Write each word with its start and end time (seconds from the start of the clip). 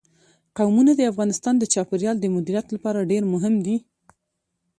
قومونه 0.57 0.91
د 0.95 1.01
افغانستان 1.11 1.55
د 1.59 1.63
چاپیریال 1.73 2.17
د 2.19 2.25
مدیریت 2.35 2.67
لپاره 2.75 3.07
ډېر 3.11 3.23
مهم 3.33 3.55
دي. 3.65 3.75